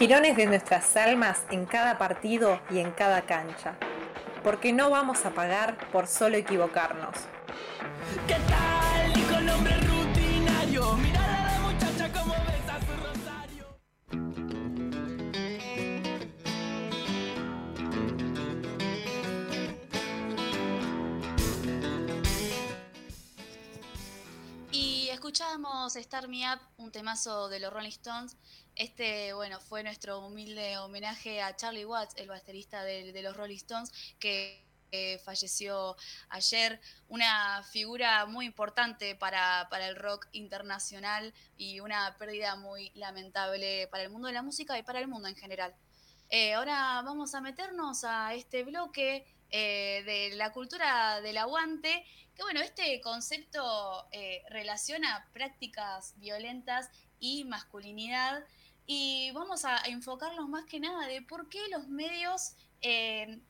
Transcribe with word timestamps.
Girones 0.00 0.34
de 0.34 0.46
nuestras 0.46 0.96
almas 0.96 1.44
en 1.50 1.66
cada 1.66 1.98
partido 1.98 2.58
y 2.70 2.78
en 2.78 2.90
cada 2.90 3.20
cancha. 3.20 3.74
Porque 4.42 4.72
no 4.72 4.88
vamos 4.88 5.26
a 5.26 5.32
pagar 5.32 5.76
por 5.92 6.06
solo 6.06 6.38
equivocarnos. 6.38 7.14
¿Qué 8.26 8.36
escuchábamos 25.90 25.96
Star 25.96 26.28
Me 26.28 26.52
Up, 26.52 26.60
un 26.76 26.92
temazo 26.92 27.48
de 27.48 27.58
los 27.58 27.72
Rolling 27.72 27.88
Stones. 27.88 28.36
Este, 28.76 29.32
bueno, 29.32 29.60
fue 29.60 29.82
nuestro 29.82 30.20
humilde 30.20 30.78
homenaje 30.78 31.42
a 31.42 31.56
Charlie 31.56 31.84
Watts, 31.84 32.14
el 32.16 32.28
baterista 32.28 32.84
de, 32.84 33.20
los 33.22 33.36
Rolling 33.36 33.56
Stones, 33.56 33.90
que 34.20 34.64
falleció 35.24 35.96
ayer, 36.28 36.80
una 37.08 37.62
figura 37.72 38.26
muy 38.26 38.46
importante 38.46 39.16
para, 39.16 39.68
el 39.80 39.96
rock 39.96 40.28
internacional 40.32 41.32
y 41.56 41.80
una 41.80 42.16
pérdida 42.18 42.56
muy 42.56 42.90
lamentable 42.94 43.88
para 43.88 44.04
el 44.04 44.10
mundo 44.10 44.28
de 44.28 44.34
la 44.34 44.42
música 44.42 44.78
y 44.78 44.82
para 44.82 45.00
el 45.00 45.08
mundo 45.08 45.28
en 45.28 45.36
general. 45.36 45.74
Eh, 46.28 46.54
ahora 46.54 47.02
vamos 47.04 47.34
a 47.34 47.40
meternos 47.40 48.04
a 48.04 48.34
este 48.34 48.62
bloque 48.62 49.26
eh, 49.52 50.02
de 50.04 50.36
la 50.36 50.52
cultura 50.52 51.20
del 51.20 51.36
aguante, 51.36 52.04
que 52.36 52.42
bueno, 52.42 52.60
este 52.60 53.00
concepto 53.00 54.06
eh, 54.12 54.42
relaciona 54.48 55.28
prácticas 55.32 56.14
violentas 56.18 56.88
y 57.18 57.44
masculinidad, 57.44 58.44
y 58.86 59.30
vamos 59.32 59.64
a 59.64 59.78
enfocarnos 59.86 60.48
más 60.48 60.66
que 60.66 60.78
nada 60.78 61.06
de 61.06 61.22
por 61.22 61.48
qué 61.48 61.58
los 61.68 61.88
medios 61.88 62.54
eh, 62.80 63.40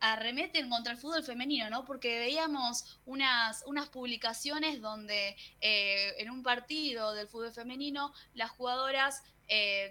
arremeten 0.00 0.68
contra 0.68 0.92
el 0.92 0.98
fútbol 0.98 1.22
femenino, 1.22 1.70
¿no? 1.70 1.84
Porque 1.84 2.18
veíamos 2.18 2.98
unas, 3.06 3.62
unas 3.66 3.88
publicaciones 3.88 4.80
donde 4.80 5.36
en 5.60 6.30
un 6.30 6.42
partido 6.42 7.14
del 7.14 7.28
fútbol 7.28 7.52
femenino 7.52 8.12
las 8.34 8.50
jugadoras 8.50 9.22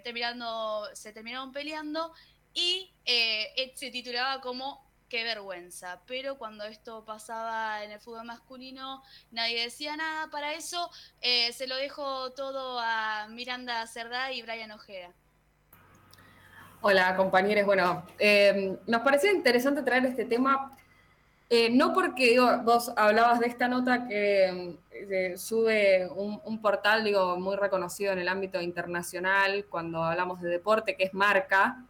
terminando, 0.04 0.88
se 0.94 1.12
terminaron 1.12 1.52
peleando 1.52 2.12
y 2.54 2.92
se 3.04 3.90
titulaba 3.90 4.40
como 4.40 4.83
qué 5.08 5.24
vergüenza. 5.24 6.00
Pero 6.06 6.36
cuando 6.36 6.64
esto 6.64 7.04
pasaba 7.04 7.84
en 7.84 7.92
el 7.92 8.00
fútbol 8.00 8.24
masculino, 8.24 9.02
nadie 9.30 9.62
decía 9.62 9.96
nada. 9.96 10.28
Para 10.30 10.54
eso 10.54 10.90
eh, 11.20 11.52
se 11.52 11.66
lo 11.66 11.76
dejo 11.76 12.32
todo 12.32 12.78
a 12.80 13.26
Miranda 13.28 13.86
Cerdá 13.86 14.32
y 14.32 14.42
Brian 14.42 14.72
Ojeda. 14.72 15.12
Hola 16.86 17.16
compañeros, 17.16 17.64
bueno, 17.64 18.04
em, 18.18 18.76
nos 18.86 19.00
parecía 19.00 19.32
interesante 19.32 19.82
traer 19.82 20.04
este 20.04 20.26
tema, 20.26 20.76
eh, 21.48 21.70
no 21.70 21.94
porque 21.94 22.38
vos 22.62 22.92
hablabas 22.94 23.40
de 23.40 23.46
esta 23.46 23.68
nota 23.68 24.06
que 24.06 24.76
sube 25.38 26.06
un, 26.14 26.60
portal 26.60 27.02
digo, 27.02 27.38
muy 27.38 27.56
reconocido 27.56 28.12
en 28.12 28.18
el 28.18 28.28
ámbito 28.28 28.60
internacional 28.60 29.64
cuando 29.70 30.04
hablamos 30.04 30.42
de 30.42 30.50
deporte, 30.50 30.94
que 30.94 31.04
es 31.04 31.14
Marca, 31.14 31.82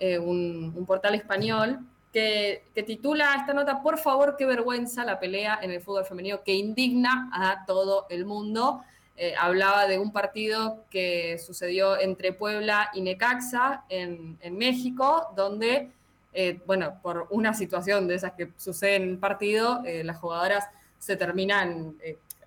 eh, 0.00 0.18
un 0.18 0.84
portal 0.84 1.14
español, 1.14 1.78
que, 2.14 2.84
titula 2.86 3.34
esta 3.34 3.52
nota, 3.52 3.82
por 3.82 3.98
favor, 3.98 4.36
qué 4.38 4.46
vergüenza 4.46 5.04
la 5.04 5.18
pelea 5.18 5.58
en 5.60 5.72
el 5.72 5.80
fútbol 5.80 6.04
femenino 6.04 6.44
que 6.44 6.54
indigna 6.54 7.28
a 7.32 7.66
todo 7.66 8.06
el 8.08 8.24
mundo. 8.24 8.82
Eh, 9.16 9.34
hablaba 9.36 9.88
de 9.88 9.98
un 9.98 10.12
partido 10.12 10.84
que 10.90 11.38
sucedió 11.38 12.00
entre 12.00 12.32
Puebla 12.32 12.90
y 12.94 13.02
Necaxa 13.02 13.84
en, 13.88 14.38
México, 14.52 15.26
donde, 15.34 15.90
eh, 16.32 16.60
bueno, 16.66 17.00
por 17.02 17.26
una 17.30 17.52
situación 17.52 18.06
de 18.06 18.14
esas 18.14 18.32
que 18.32 18.52
sucede 18.56 18.94
en 18.94 19.02
el 19.02 19.18
partido, 19.18 19.82
eh, 19.84 20.04
las 20.04 20.18
jugadoras 20.18 20.68
se 20.98 21.16
terminan 21.16 21.96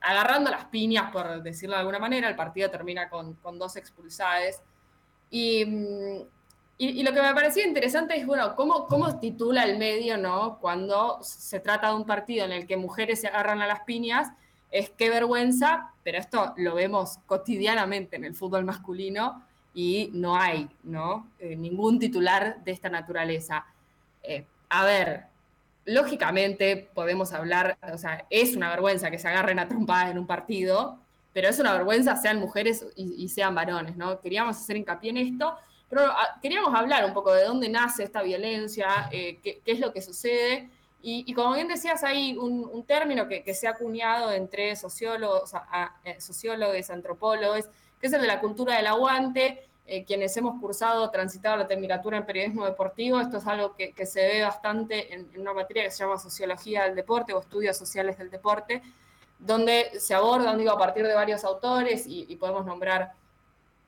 agarrando 0.02 0.50
las 0.50 0.66
piñas, 0.66 1.12
por 1.12 1.44
decirlo 1.44 1.76
de 1.76 1.82
alguna 1.82 2.00
manera, 2.00 2.30
el 2.30 2.36
partido 2.38 2.72
termina 2.72 3.10
con, 3.10 3.34
con 3.36 3.60
dos 3.60 3.76
expulsadas. 3.76 4.62
Y, 5.30 6.26
y, 6.80 7.02
lo 7.02 7.12
que 7.12 7.22
me 7.22 7.34
parecía 7.34 7.66
interesante 7.66 8.16
es, 8.16 8.26
bueno, 8.28 8.56
cómo, 8.56 8.86
cómo 8.88 9.20
titula 9.20 9.64
el 9.64 9.80
medio, 9.80 10.16
¿no? 10.18 10.60
Cuando 10.60 11.18
se 11.24 11.60
trata 11.60 11.90
de 11.90 11.96
un 11.96 12.06
partido 12.06 12.46
en 12.46 12.52
el 12.52 12.68
que 12.68 12.78
mujeres 12.78 13.22
se 13.22 13.28
agarran 13.28 13.64
a 13.64 13.68
las 13.68 13.80
piñas, 13.82 14.30
es 14.70 14.92
qué 14.92 15.10
vergüenza, 15.10 15.94
pero 16.04 16.20
esto 16.20 16.54
lo 16.58 16.76
vemos 16.76 17.18
cotidianamente 17.26 18.16
en 18.16 18.26
el 18.26 18.36
fútbol 18.36 18.64
masculino 18.64 19.44
y 19.74 20.12
no 20.14 20.38
hay, 20.38 20.70
¿no? 20.84 21.28
Eh, 21.40 21.56
ningún 21.56 21.98
titular 21.98 22.64
de 22.64 22.72
esta 22.72 22.90
naturaleza. 22.90 23.66
Eh, 24.22 24.46
a 24.70 24.86
ver, 24.86 25.24
lógicamente 25.86 26.90
podemos 26.94 27.34
hablar, 27.34 27.76
o 27.92 27.98
sea, 27.98 28.26
es 28.30 28.56
una 28.56 28.70
vergüenza 28.70 29.10
que 29.10 29.18
se 29.18 29.28
agarren 29.28 29.58
a 29.58 29.68
trompadas 29.68 30.12
en 30.12 30.20
un 30.20 30.28
partido, 30.28 31.00
pero 31.34 31.50
es 31.50 31.58
una 31.60 31.74
vergüenza 31.74 32.16
sean 32.18 32.40
mujeres 32.40 32.86
y, 32.96 33.16
y 33.24 33.30
sean 33.30 33.56
varones, 33.56 33.96
¿no? 33.98 34.20
Queríamos 34.22 34.58
hacer 34.58 34.78
hincapié 34.78 35.10
en 35.10 35.18
esto 35.18 35.58
pero 35.90 36.02
ah, 36.06 36.38
queríamos 36.42 36.74
hablar 36.74 37.06
un 37.06 37.14
poco 37.14 37.34
de 37.34 37.44
dónde 37.44 37.70
nace 37.70 38.04
esta 38.04 38.22
violencia, 38.22 39.10
eh, 39.12 39.40
qué, 39.42 39.62
es 39.66 39.80
lo 39.80 39.94
que 39.94 40.02
sucede. 40.02 40.70
Y, 41.10 41.34
como 41.34 41.54
bien 41.54 41.70
decías, 41.70 42.04
hay 42.04 42.36
un, 42.36 42.84
término 42.86 43.30
que, 43.30 43.54
se 43.54 43.68
ha 43.68 43.72
acuñado 43.72 44.34
entre 44.34 44.76
sociólogos, 44.76 45.54
eh, 46.04 46.20
sociólogos, 46.20 46.90
antropólogos, 46.90 47.66
que 48.02 48.08
es 48.08 48.14
el 48.14 48.20
de 48.20 48.28
la 48.28 48.42
cultura 48.42 48.76
del 48.76 48.88
aguante. 48.88 49.64
Eh, 49.86 50.04
quienes 50.04 50.36
hemos 50.36 50.60
cursado, 50.60 51.10
transitado 51.10 51.56
la 51.56 51.66
tecnicatura 51.66 52.18
en 52.18 52.26
periodismo 52.26 52.66
deportivo, 52.66 53.22
esto 53.22 53.38
es 53.38 53.48
algo 53.48 53.74
que, 53.78 54.06
se 54.06 54.20
ve 54.20 54.42
bastante 54.42 55.14
en, 55.14 55.30
una 55.40 55.54
materia 55.54 55.84
que 55.84 55.92
se 55.92 56.00
llama 56.04 56.18
sociología 56.18 56.84
del 56.84 56.96
deporte 56.96 57.32
o 57.32 57.40
estudios 57.40 57.78
sociales 57.78 58.18
del 58.18 58.30
deporte, 58.30 58.82
donde 59.40 59.98
se 59.98 60.14
abordan, 60.14 60.58
digo, 60.58 60.72
a 60.72 60.78
partir 60.78 61.08
de 61.08 61.14
varios 61.14 61.46
autores 61.46 62.04
y 62.06 62.36
podemos 62.36 62.66
nombrar 62.66 63.14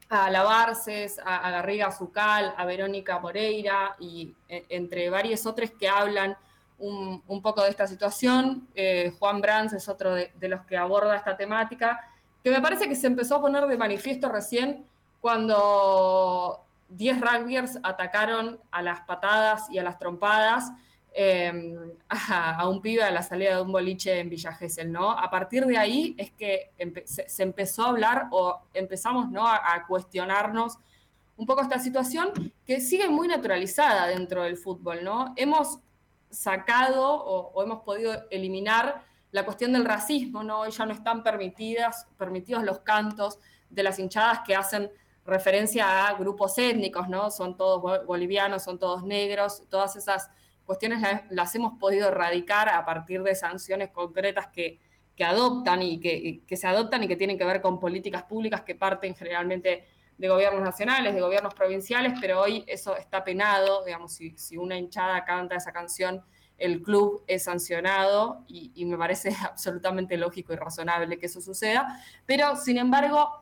a 0.09 0.29
Lavarces, 0.31 1.19
a, 1.23 1.51
Garriga 1.51 1.91
Zucal, 1.91 2.53
a 2.57 2.65
Verónica 2.65 3.19
Moreira 3.19 3.95
y 3.99 4.35
e, 4.47 4.65
entre 4.69 5.09
varios 5.09 5.45
otros 5.45 5.71
que 5.71 5.87
hablan 5.87 6.35
un, 6.79 7.41
poco 7.41 7.63
de 7.63 7.69
esta 7.69 7.85
situación. 7.87 8.67
Eh, 8.73 9.13
Juan 9.19 9.41
Brands 9.41 9.73
es 9.73 9.87
otro 9.87 10.15
de, 10.15 10.31
los 10.41 10.61
que 10.65 10.77
aborda 10.77 11.15
esta 11.15 11.37
temática, 11.37 11.99
que 12.43 12.49
me 12.51 12.61
parece 12.61 12.87
que 12.87 12.95
se 12.95 13.07
empezó 13.07 13.35
a 13.35 13.41
poner 13.41 13.67
de 13.67 13.77
manifiesto 13.77 14.29
recién 14.29 14.85
cuando 15.21 16.65
10 16.89 17.21
rugbyers 17.21 17.79
atacaron 17.83 18.59
a 18.71 18.81
las 18.81 19.01
patadas 19.01 19.69
y 19.69 19.77
a 19.77 19.83
las 19.83 19.99
trompadas 19.99 20.71
Em, 21.21 21.75
a, 22.07 22.69
un 22.69 22.81
pibe 22.81 23.03
a 23.03 23.11
la 23.11 23.21
salida 23.21 23.57
de 23.57 23.61
un 23.61 23.73
boliche 23.73 24.19
en 24.19 24.29
Villa 24.29 24.53
Gesell, 24.53 24.89
¿no? 24.89 25.11
A 25.11 25.29
partir 25.29 25.65
de 25.65 25.77
ahí 25.77 26.15
es 26.17 26.31
que 26.31 26.71
se, 27.03 27.43
empezó 27.43 27.83
a 27.83 27.89
hablar 27.89 28.27
o 28.31 28.61
empezamos, 28.73 29.29
¿no? 29.29 29.45
A, 29.45 29.85
cuestionarnos 29.85 30.77
un 31.35 31.45
poco 31.45 31.61
esta 31.61 31.77
situación 31.77 32.53
que 32.65 32.79
sigue 32.79 33.09
muy 33.09 33.27
naturalizada 33.27 34.07
dentro 34.07 34.43
del 34.43 34.55
fútbol, 34.55 35.03
¿no? 35.03 35.33
Hemos 35.35 35.79
sacado 36.29 37.21
o, 37.21 37.63
hemos 37.63 37.81
podido 37.83 38.13
eliminar 38.31 39.03
la 39.31 39.43
cuestión 39.43 39.73
del 39.73 39.83
racismo, 39.83 40.41
¿no? 40.41 40.67
ya 40.69 40.85
no 40.85 40.93
están 40.93 41.21
permitidas, 41.21 42.07
permitidos 42.17 42.63
los 42.63 42.79
cantos 42.79 43.39
de 43.69 43.83
las 43.83 43.99
hinchadas 43.99 44.39
que 44.47 44.55
hacen 44.55 44.89
referencia 45.25 46.07
a 46.07 46.13
grupos 46.13 46.57
étnicos, 46.57 47.09
¿no? 47.09 47.29
Son 47.29 47.57
todos 47.57 48.05
bolivianos, 48.05 48.63
son 48.63 48.79
todos 48.79 49.03
negros, 49.03 49.63
todas 49.69 49.97
esas 49.97 50.31
cuestiones 50.69 51.01
las, 51.31 51.55
hemos 51.55 51.79
podido 51.79 52.09
erradicar 52.09 52.69
a 52.69 52.85
partir 52.85 53.23
de 53.23 53.33
sanciones 53.33 53.89
concretas 53.89 54.49
que, 54.53 54.77
adoptan 55.25 55.81
y 55.81 55.99
que, 55.99 56.55
se 56.55 56.67
adoptan 56.67 57.03
y 57.03 57.07
que 57.07 57.15
tienen 57.15 57.39
que 57.39 57.43
ver 57.43 57.59
con 57.59 57.79
políticas 57.79 58.21
públicas 58.21 58.61
que 58.61 58.75
parten 58.75 59.15
generalmente 59.15 59.83
de 60.15 60.27
gobiernos 60.29 60.61
nacionales, 60.61 61.15
de 61.15 61.21
gobiernos 61.21 61.55
provinciales, 61.55 62.13
pero 62.21 62.39
hoy 62.39 62.63
eso 62.67 62.95
está 62.95 63.23
penado, 63.23 63.83
digamos, 63.83 64.13
si, 64.13 64.57
una 64.57 64.77
hinchada 64.77 65.25
canta 65.25 65.55
esa 65.55 65.71
canción, 65.71 66.21
el 66.59 66.83
club 66.83 67.23
es 67.25 67.45
sancionado 67.45 68.43
y, 68.47 68.71
y, 68.75 68.85
me 68.85 68.95
parece 68.95 69.35
absolutamente 69.43 70.17
lógico 70.17 70.53
y 70.53 70.55
razonable 70.55 71.17
que 71.17 71.25
eso 71.25 71.41
suceda, 71.41 71.99
pero 72.27 72.55
sin 72.55 72.77
embargo 72.77 73.41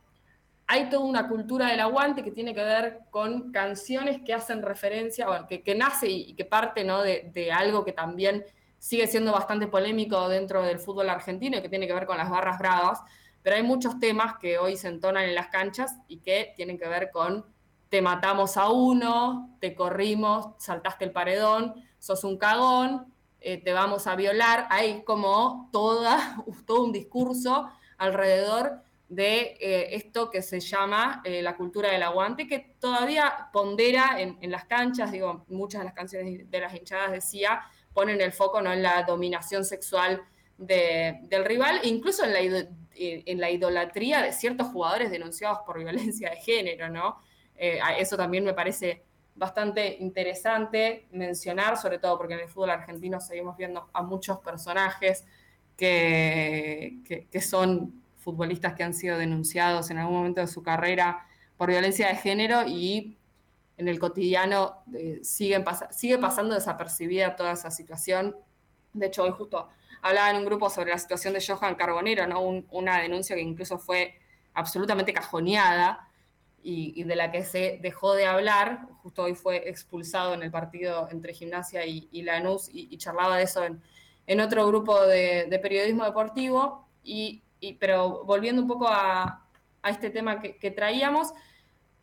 hay 0.68 0.90
toda 0.90 1.06
una 1.06 1.30
cultura 1.30 1.68
del 1.68 1.80
aguante 1.80 2.24
que 2.24 2.32
tiene 2.32 2.54
que 2.54 2.62
ver 2.62 3.00
con 3.10 3.54
canciones 3.54 4.22
que 4.24 4.34
hacen 4.34 4.62
referencia, 4.62 5.30
o 5.30 5.48
que, 5.48 5.76
nace 5.76 6.10
y, 6.10 6.34
que 6.36 6.44
parte 6.44 6.84
¿no? 6.84 7.02
de, 7.02 7.52
algo 7.54 7.86
que 7.86 7.94
también 7.94 8.46
sigue 8.78 9.08
siendo 9.08 9.32
bastante 9.32 9.68
polémico 9.68 10.28
dentro 10.28 10.62
del 10.64 10.80
fútbol 10.80 11.10
argentino 11.10 11.58
y 11.58 11.62
que 11.62 11.70
tiene 11.70 11.88
que 11.88 11.94
ver 11.94 12.06
con 12.06 12.18
las 12.18 12.30
barras 12.30 12.60
bravas, 12.60 13.00
pero 13.42 13.56
hay 13.56 13.64
muchos 13.64 13.98
temas 14.00 14.38
que 14.40 14.58
hoy 14.58 14.76
se 14.76 14.90
entonan 14.90 15.24
en 15.24 15.36
las 15.36 15.48
canchas 15.48 15.96
y 16.10 16.18
que 16.18 16.54
tienen 16.58 16.78
que 16.78 16.88
ver 16.88 17.12
con 17.12 17.46
te 17.88 18.02
matamos 18.02 18.58
a 18.58 18.70
uno, 18.70 19.56
te 19.62 19.74
corrimos, 19.74 20.50
saltaste 20.58 21.06
el 21.06 21.12
paredón, 21.12 21.76
sos 21.98 22.26
un 22.26 22.38
cagón, 22.38 23.14
eh, 23.40 23.64
te 23.64 23.72
vamos 23.72 24.06
a 24.08 24.18
violar, 24.18 24.68
hay 24.70 25.04
como 25.06 25.70
todo 25.72 26.84
un 26.84 26.92
discurso 26.92 27.70
alrededor 27.98 28.82
de 29.10 29.58
eh, 29.60 29.96
esto 29.96 30.30
que 30.30 30.42
se 30.42 30.60
llama 30.60 31.22
eh, 31.24 31.42
la 31.42 31.56
cultura 31.56 31.92
del 31.92 32.04
aguante, 32.04 32.48
que 32.48 32.76
todavía 32.80 33.50
pondera 33.54 34.18
en, 34.20 34.52
las 34.52 34.66
canchas, 34.66 35.12
digo, 35.12 35.46
muchas 35.48 35.82
de 35.82 35.86
las 35.86 35.94
canciones 35.94 36.50
de 36.50 36.60
las 36.60 36.74
hinchadas 36.74 37.12
decía, 37.12 37.62
ponen 37.94 38.20
el 38.22 38.34
foco 38.34 38.62
¿no? 38.62 38.72
en 38.72 38.84
la 38.84 39.04
dominación 39.04 39.64
sexual 39.64 40.24
del 40.58 41.46
rival, 41.46 41.82
incluso 41.84 42.26
en 42.26 42.34
la, 42.34 42.68
en 42.96 43.40
la 43.40 43.52
idolatría 43.52 44.24
de 44.24 44.34
ciertos 44.34 44.68
jugadores 44.68 45.12
denunciados 45.12 45.60
por 45.66 45.78
violencia 45.78 46.32
de 46.32 46.38
género, 46.38 46.90
¿no? 46.90 47.22
eso 47.56 48.18
también 48.18 48.44
me 48.44 48.54
parece 48.54 49.04
bastante 49.38 49.98
interesante 50.00 51.08
mencionar, 51.12 51.78
sobre 51.78 52.00
todo 52.00 52.18
porque 52.18 52.34
en 52.34 52.42
el 52.42 52.48
fútbol 52.48 52.72
argentino 52.72 53.20
seguimos 53.22 53.56
viendo 53.56 53.90
a 53.94 54.02
muchos 54.02 54.40
personajes 54.40 55.26
que, 55.78 57.28
que, 57.32 57.42
son 57.42 58.04
futbolistas 58.28 58.74
que 58.74 58.84
han 58.84 58.94
sido 58.94 59.18
denunciados 59.18 59.90
en 59.90 60.00
algún 60.00 60.18
momento 60.18 60.42
de 60.42 60.48
su 60.48 60.62
carrera 60.62 61.26
por 61.56 61.70
violencia 61.70 62.10
de 62.10 62.16
género 62.16 62.68
y 62.68 63.18
en 63.78 63.88
el 63.88 64.00
cotidiano 64.00 64.84
eh, 64.94 65.22
siguen 65.24 65.64
sigue 65.92 66.18
pasando 66.18 66.54
desapercibida 66.54 67.38
toda 67.38 67.54
esa 67.54 67.72
situación. 67.72 68.36
De 68.92 69.06
hecho, 69.06 69.24
hoy 69.24 69.32
justo 69.32 69.70
hablaba 70.02 70.30
en 70.32 70.36
un 70.36 70.44
grupo 70.44 70.70
sobre 70.70 70.90
la 70.90 70.98
situación 70.98 71.34
de 71.36 71.46
Johan 71.46 71.76
Carbonero, 71.76 72.28
¿no? 72.28 72.42
una 72.42 73.00
denuncia 73.00 73.34
que 73.34 73.42
incluso 73.42 73.80
fue 73.80 74.20
absolutamente 74.54 75.14
cajoneada 75.14 76.10
y, 76.62 77.02
de 77.06 77.16
la 77.16 77.32
que 77.32 77.46
se 77.46 77.80
dejó 77.82 78.14
de 78.14 78.26
hablar. 78.26 78.90
Justo 79.04 79.24
hoy 79.24 79.36
fue 79.36 79.70
expulsado 79.70 80.34
en 80.34 80.44
el 80.44 80.52
partido 80.52 81.08
entre 81.12 81.34
Gimnasia 81.34 81.86
y, 81.86 82.22
Lanús 82.24 82.68
y, 82.74 82.98
charlaba 82.98 83.38
de 83.38 83.44
eso 83.44 83.64
en, 83.64 84.42
otro 84.42 84.68
grupo 84.68 85.02
de, 85.08 85.60
periodismo 85.62 86.04
deportivo. 86.04 86.90
Y, 87.06 87.42
pero 87.80 88.24
volviendo 88.26 88.62
un 88.62 88.68
poco 88.68 88.88
a, 88.88 89.44
este 89.84 90.10
tema 90.10 90.42
que, 90.42 90.72
traíamos, 90.72 91.34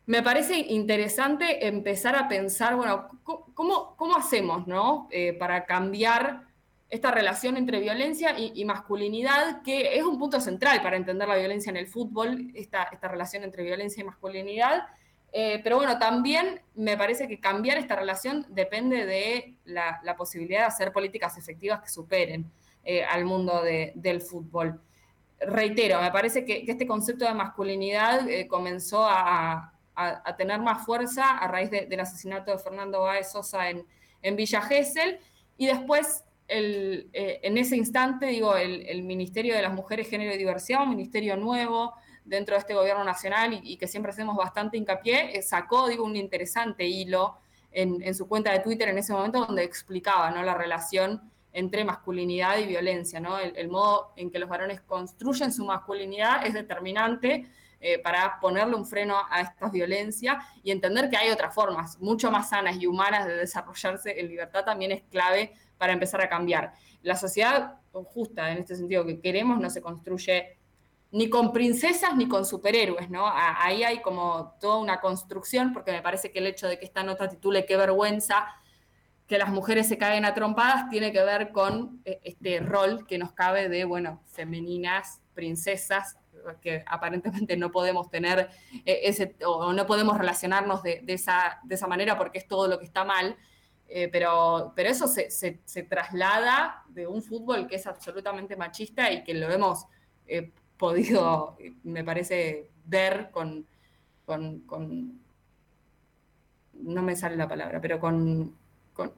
me 0.07 0.23
parece 0.23 0.57
interesante 0.57 1.67
empezar 1.67 2.15
a 2.15 2.27
pensar, 2.27 2.75
bueno, 2.75 3.09
¿cómo, 3.53 3.95
cómo 3.95 4.15
hacemos 4.17 4.65
¿no? 4.65 5.07
Eh, 5.11 5.33
para 5.33 5.65
cambiar 5.65 6.45
esta 6.89 7.11
relación 7.11 7.57
entre 7.57 7.79
violencia 7.79 8.35
y, 8.37 8.63
masculinidad, 8.65 9.61
que 9.63 9.97
es 9.97 10.03
un 10.03 10.17
punto 10.17 10.39
central 10.39 10.81
para 10.81 10.97
entender 10.97 11.27
la 11.27 11.35
violencia 11.35 11.69
en 11.69 11.77
el 11.77 11.87
fútbol, 11.87 12.51
esta, 12.53 12.83
esta 12.83 13.07
relación 13.07 13.43
entre 13.43 13.63
violencia 13.63 14.01
y 14.01 14.05
masculinidad. 14.05 14.87
Eh, 15.31 15.59
pero 15.63 15.77
bueno, 15.77 15.99
también 15.99 16.61
me 16.75 16.95
parece 16.95 17.27
que 17.27 17.39
cambiar 17.39 17.77
esta 17.77 17.95
relación 17.95 18.45
depende 18.49 19.05
de 19.05 19.57
la, 19.65 20.15
posibilidad 20.17 20.61
de 20.61 20.65
hacer 20.65 20.93
políticas 20.93 21.37
efectivas 21.37 21.81
que 21.81 21.89
superen 21.89 22.49
eh, 22.83 23.03
al 23.03 23.25
mundo 23.25 23.61
del 23.63 24.21
fútbol. 24.21 24.79
Reitero, 25.47 26.01
me 26.01 26.11
parece 26.11 26.45
que, 26.45 26.63
este 26.67 26.87
concepto 26.87 27.25
de 27.25 27.33
masculinidad 27.33 28.27
eh, 28.29 28.47
comenzó 28.47 29.05
a, 29.07 29.71
tener 30.37 30.59
más 30.59 30.85
fuerza 30.85 31.37
a 31.37 31.47
raíz 31.47 31.71
del 31.71 31.99
asesinato 32.01 32.51
de 32.51 32.59
Fernando 32.59 32.99
Báez 33.03 33.31
Sosa 33.31 33.69
en, 33.69 33.85
en 34.21 34.35
Villa 34.35 34.61
Gesell 34.61 35.19
y 35.57 35.67
después 35.67 36.25
eh, 36.47 37.39
en 37.41 37.57
ese 37.57 37.75
instante, 37.75 38.27
digo, 38.27 38.55
el, 38.55 39.01
Ministerio 39.03 39.55
de 39.55 39.61
las 39.61 39.73
Mujeres, 39.73 40.09
Género 40.09 40.33
y 40.33 40.37
Diversidad, 40.37 40.83
un 40.83 40.89
ministerio 40.89 41.35
nuevo 41.35 41.93
dentro 42.23 42.55
de 42.55 42.59
este 42.59 42.73
gobierno 42.73 43.03
nacional 43.03 43.59
y, 43.63 43.77
que 43.77 43.87
siempre 43.87 44.11
hacemos 44.11 44.35
bastante 44.35 44.77
hincapié, 44.77 45.37
eh, 45.37 45.41
sacó, 45.41 45.87
digo, 45.87 46.03
un 46.03 46.15
interesante 46.15 46.85
hilo 46.85 47.37
en, 47.71 48.13
su 48.15 48.27
cuenta 48.27 48.51
de 48.51 48.59
Twitter 48.59 48.87
en 48.89 48.97
ese 48.97 49.11
momento 49.11 49.45
donde 49.45 49.63
explicaba 49.63 50.31
¿no? 50.31 50.43
la 50.43 50.53
relación 50.53 51.29
entre 51.55 51.85
masculinidad 51.85 52.57
y 52.57 52.65
violencia, 52.65 53.21
¿no? 53.21 53.39
El, 53.39 53.69
modo 53.69 54.11
en 54.17 54.29
que 54.29 54.39
los 54.39 54.49
varones 54.49 54.81
construyen 54.81 55.53
su 55.53 55.63
masculinidad 55.65 56.45
es 56.45 56.53
determinante 56.53 57.49
eh, 57.79 57.97
para 57.99 58.39
ponerle 58.41 58.75
un 58.75 58.85
freno 58.85 59.15
a 59.29 59.39
esta 59.39 59.69
violencia 59.69 60.39
y 60.63 60.71
entender 60.71 61.09
que 61.09 61.15
hay 61.15 61.31
otras 61.31 61.55
formas 61.55 61.97
mucho 62.01 62.29
más 62.29 62.49
sanas 62.49 62.75
y 62.77 62.87
humanas 62.87 63.25
de 63.25 63.37
desarrollarse 63.37 64.19
en 64.19 64.27
libertad 64.27 64.65
también 64.65 64.91
es 64.91 65.03
clave 65.03 65.53
para 65.77 65.93
empezar 65.93 66.21
a 66.21 66.27
cambiar. 66.27 66.73
La 67.03 67.15
sociedad 67.15 67.75
justa 67.93 68.51
en 68.51 68.57
este 68.57 68.75
sentido 68.75 69.05
que 69.05 69.21
queremos 69.21 69.57
no 69.57 69.69
se 69.69 69.81
construye 69.81 70.57
ni 71.11 71.29
con 71.29 71.53
princesas 71.53 72.17
ni 72.17 72.27
con 72.27 72.45
superhéroes, 72.45 73.09
¿no? 73.09 73.25
Ahí 73.25 73.83
hay 73.83 74.01
como 74.01 74.57
toda 74.59 74.79
una 74.79 74.99
construcción, 74.99 75.71
porque 75.71 75.93
me 75.93 76.01
parece 76.01 76.31
que 76.33 76.39
el 76.39 76.47
hecho 76.47 76.67
de 76.67 76.77
que 76.77 76.83
esta 76.83 77.03
nota 77.03 77.29
titule 77.29 77.65
Qué 77.65 77.77
vergüenza 77.77 78.45
que 79.27 79.37
las 79.37 79.49
mujeres 79.49 79.87
se 79.87 79.97
caen 79.97 80.25
a 80.25 80.33
trompadas 80.33 80.89
tiene 80.89 81.11
que 81.11 81.23
ver 81.23 81.51
con 81.51 82.01
eh, 82.05 82.19
este 82.23 82.59
rol 82.59 83.07
que 83.07 83.17
nos 83.17 83.31
cabe 83.33 83.69
de, 83.69 83.85
bueno, 83.85 84.21
femeninas, 84.27 85.21
princesas, 85.33 86.17
que 86.61 86.83
aparentemente 86.85 87.57
no 87.57 87.71
podemos 87.71 88.09
tener 88.11 88.49
eh, 88.85 88.99
ese, 89.03 89.35
o 89.45 89.73
no 89.73 89.87
podemos 89.87 90.17
relacionarnos 90.17 90.83
de, 90.83 91.03
esa, 91.07 91.59
de 91.63 91.73
esa 91.73 91.87
manera 91.87 92.17
porque 92.17 92.37
es 92.37 92.47
todo 92.47 92.67
lo 92.67 92.77
que 92.77 92.85
está 92.85 93.03
mal. 93.03 93.35
Eh, 93.87 94.09
pero, 94.11 94.73
pero 94.75 94.89
eso 94.89 95.07
se, 95.07 95.29
se, 95.29 95.83
traslada 95.83 96.83
de 96.89 97.05
un 97.05 97.21
fútbol 97.21 97.67
que 97.67 97.75
es 97.75 97.85
absolutamente 97.85 98.55
machista 98.55 99.11
y 99.11 99.23
que 99.23 99.35
lo 99.35 99.51
hemos 99.51 99.85
podido, 100.77 101.55
me 101.83 102.03
parece, 102.03 102.71
ver 102.85 103.29
con, 103.31 103.67
con, 104.25 105.21
no 106.73 107.01
me 107.03 107.15
sale 107.15 107.35
la 107.35 107.47
palabra, 107.47 107.79
pero 107.79 107.99
con, 107.99 108.55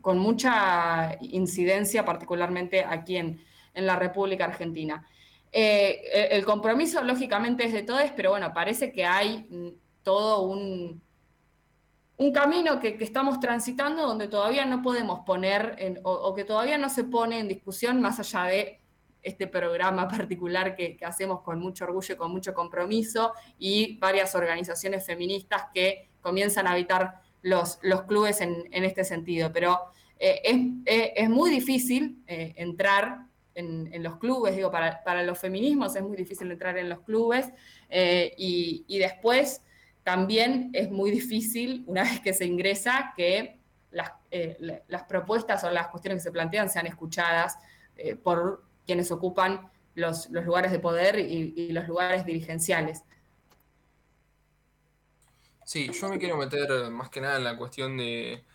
con 0.02 0.18
mucha 0.18 1.18
incidencia, 1.22 2.04
particularmente 2.04 2.84
aquí 2.84 3.18
en, 3.18 3.40
en 3.74 3.86
la 3.86 3.96
República 3.96 4.46
Argentina. 4.46 5.06
Eh, 5.52 6.30
el 6.32 6.44
compromiso, 6.44 7.02
lógicamente, 7.04 7.66
es 7.66 7.74
de 7.74 7.84
todos, 7.84 8.12
pero 8.16 8.32
bueno, 8.32 8.54
parece 8.54 8.92
que 8.92 9.06
hay 9.06 9.46
mm, 9.50 9.70
todo 10.04 10.42
un, 10.42 11.02
un 12.18 12.32
camino 12.32 12.80
que, 12.80 12.98
estamos 13.00 13.40
transitando 13.40 14.06
donde 14.06 14.28
todavía 14.28 14.66
no 14.66 14.82
podemos 14.82 15.22
poner, 15.26 16.02
o, 16.04 16.34
que 16.34 16.44
todavía 16.44 16.78
no 16.78 16.90
se 16.90 17.04
pone 17.04 17.40
en 17.40 17.48
discusión 17.48 18.02
más 18.02 18.20
allá 18.20 18.46
de 18.46 18.82
este 19.22 19.48
programa 19.48 20.08
particular 20.10 20.76
que, 20.76 20.98
hacemos 21.06 21.42
con 21.42 21.60
mucho 21.60 21.86
orgullo 21.86 22.16
y 22.16 22.18
con 22.18 22.32
mucho 22.32 22.54
compromiso 22.54 23.34
y 23.60 23.98
varias 24.00 24.34
organizaciones 24.36 25.06
feministas 25.06 25.66
que 25.74 26.10
comienzan 26.20 26.68
a 26.68 26.72
habitar 26.72 27.22
los, 27.42 27.80
los 27.82 28.04
clubes 28.04 28.42
en, 28.42 28.68
este 28.72 29.04
sentido. 29.04 29.52
Pero 29.54 29.80
eh, 30.20 30.42
es, 31.16 31.30
muy 31.30 31.50
difícil 31.50 32.24
eh, 32.28 32.54
entrar 32.58 33.26
en, 33.56 34.04
los 34.04 34.18
clubes, 34.18 34.56
digo, 34.56 34.72
para, 34.72 35.24
los 35.24 35.40
feminismos 35.40 35.96
es 35.96 36.04
muy 36.04 36.16
difícil 36.16 36.52
entrar 36.52 36.78
en 36.78 36.90
los 36.90 37.02
clubes 37.02 37.48
eh, 37.90 38.34
y, 38.38 38.86
y 38.88 39.00
después 39.00 39.62
también 40.04 40.70
es 40.72 40.90
muy 40.90 41.12
difícil, 41.12 41.84
una 41.86 42.04
vez 42.04 42.22
que 42.22 42.34
se 42.34 42.46
ingresa, 42.46 43.14
que 43.18 43.58
las, 43.92 44.12
eh, 44.32 44.84
propuestas 45.08 45.64
o 45.64 45.70
las 45.70 45.88
cuestiones 45.90 46.22
que 46.22 46.30
se 46.30 46.32
plantean 46.32 46.70
sean 46.70 46.88
escuchadas 46.88 47.58
eh, 47.98 48.16
por 48.16 48.64
quienes 48.86 49.12
ocupan 49.12 49.70
los, 49.96 50.30
lugares 50.30 50.72
de 50.72 50.80
poder 50.80 51.20
y, 51.20 51.72
los 51.72 51.88
lugares 51.88 52.26
dirigenciales. 52.26 53.04
Sí, 55.68 55.92
yo 55.92 56.08
me 56.08 56.18
quiero 56.18 56.38
meter 56.38 56.90
más 56.92 57.10
que 57.10 57.20
nada 57.20 57.36
en 57.36 57.44
la 57.44 57.58
cuestión 57.58 57.98
de, 57.98 58.46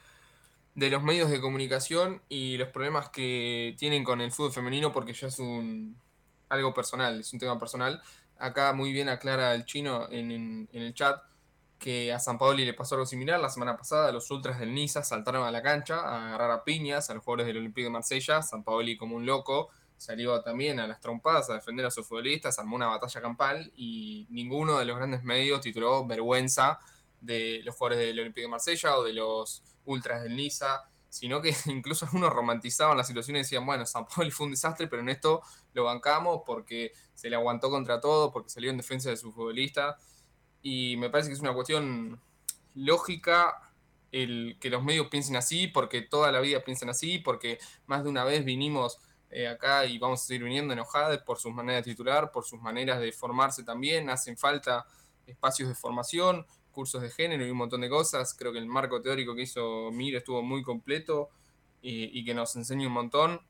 de 0.75 0.88
los 0.88 1.02
medios 1.02 1.28
de 1.28 1.42
comunicación 1.42 2.23
y 2.31 2.57
los 2.57 2.71
problemas 2.71 3.11
que 3.11 3.76
tienen 3.78 4.02
con 4.02 4.23
el 4.23 4.33
fútbol 4.33 4.50
femenino, 4.50 4.92
porque 4.92 5.12
ya 5.12 5.26
es 5.26 5.38
un 5.38 6.00
algo 6.49 6.73
personal, 6.73 7.21
es 7.21 7.31
un 7.35 7.38
tema 7.38 7.59
personal. 7.59 8.00
Acá 8.38 8.73
muy 8.73 8.95
bien 8.95 9.11
aclara 9.11 9.54
el 9.54 9.66
chino 9.66 10.09
en 10.11 10.69
el 10.73 10.95
chat 10.95 11.23
que 11.78 12.14
a 12.14 12.19
San 12.19 12.38
Paoli 12.38 12.64
le 12.64 12.73
pasó 12.73 12.95
algo 12.95 13.04
similar. 13.04 13.38
La 13.38 13.50
semana 13.50 13.76
pasada 13.76 14.11
los 14.11 14.31
ultras 14.31 14.59
del 14.59 14.73
Niza 14.73 15.04
saltaron 15.04 15.47
a 15.47 15.50
la 15.50 15.61
cancha 15.61 16.00
a 16.00 16.28
agarrar 16.28 16.50
a 16.50 16.64
piñas 16.64 17.11
a 17.11 17.14
los 17.14 17.23
jugadores 17.25 17.47
del 17.47 17.59
Olympique 17.59 17.85
de 17.85 17.90
Marsella. 17.90 18.40
San 18.40 18.64
Paoli 18.64 18.97
como 18.97 19.16
un 19.16 19.26
loco 19.26 19.69
salió 19.99 20.40
también 20.40 20.81
a 20.81 20.87
las 20.87 20.99
trompadas 20.99 21.50
a 21.50 21.54
defender 21.54 21.85
a 21.85 21.90
sus 21.90 22.07
futbolistas, 22.07 22.59
armó 22.59 22.76
una 22.76 22.87
batalla 22.87 23.21
campal 23.21 23.71
y 23.76 24.26
ninguno 24.31 24.78
de 24.78 24.87
los 24.87 24.97
grandes 24.97 25.23
medios 25.25 25.61
tituló 25.61 26.07
vergüenza 26.07 26.81
de 27.23 27.62
los 27.64 27.75
jugadores 27.75 28.07
del 28.07 28.21
Olympique 28.21 28.43
de 28.43 28.49
Marsella 28.49 28.99
o 28.99 29.05
de 29.05 29.14
los 29.14 29.62
ultras 29.85 30.23
del 30.23 30.37
Niza, 30.37 30.83
sino 31.09 31.41
que 31.41 31.55
incluso 31.67 32.05
algunos 32.05 32.33
romantizaban 32.33 32.97
la 32.97 33.05
situación 33.05 33.37
y 33.37 33.41
decían, 33.41 33.64
bueno, 33.64 33.87
San 33.87 34.07
Paoli 34.07 34.31
fue 34.31 34.47
un 34.47 34.52
desastre, 34.52 34.88
pero 34.88 35.02
en 35.02 35.09
esto 35.09 35.43
lo 35.73 35.85
bancamos 35.85 36.43
porque 36.45 36.93
se 37.14 37.31
le 37.31 37.37
aguantó 37.37 37.71
contra 37.71 38.00
todo, 38.00 38.33
porque 38.33 38.50
salió 38.50 38.71
en 38.71 38.76
defensa 38.76 39.11
de 39.11 39.17
su 39.17 39.33
futbolista 39.33 39.97
y 40.62 40.97
me 40.97 41.11
parece 41.11 41.29
que 41.29 41.35
es 41.35 41.41
una 41.41 41.55
cuestión 41.55 42.21
lógica 42.75 43.73
el 44.11 44.59
que 44.61 44.69
los 44.69 44.83
medios 44.83 45.09
piensen 45.09 45.37
así, 45.37 45.69
porque 45.69 46.02
toda 46.02 46.31
la 46.33 46.41
vida 46.41 46.62
piensan 46.62 46.91
así, 46.91 47.19
porque 47.19 47.59
más 47.87 48.05
de 48.05 48.11
una 48.11 48.25
vez 48.25 48.45
vinimos 48.45 48.99
eh, 49.31 49.49
acá 49.49 49.87
y 49.87 49.99
vamos 49.99 50.23
a 50.23 50.26
seguir 50.26 50.45
viniendo 50.45 50.75
enojadas 50.75 51.19
por 51.23 51.38
sus 51.38 51.52
maneras 51.52 51.85
de 51.85 51.93
titular, 51.93 52.31
por 52.31 52.45
sus 52.45 52.61
maneras 52.61 53.00
de 53.00 53.12
formarse 53.12 53.64
también, 53.64 54.11
hacen 54.11 54.37
falta 54.37 54.87
espacios 55.26 55.69
de 55.71 55.75
formación, 55.75 56.47
cursos 56.73 57.02
de 57.02 57.11
género 57.11 57.47
y 57.47 57.50
un 57.50 57.57
montón 57.57 57.83
de 57.83 57.88
cosas. 57.88 58.35
Creo 58.35 58.52
que 58.52 58.59
el 58.59 58.67
marco 58.67 59.00
teórico 59.00 59.35
que 59.35 59.43
hizo 59.43 59.91
Mir 59.93 60.17
estuvo 60.17 60.43
muy 60.43 60.62
completo 60.62 61.31
y, 61.81 62.25
que 62.25 62.35
nos 62.35 62.57
enseña 62.57 62.87
un 62.87 62.93
montón. 62.95 63.41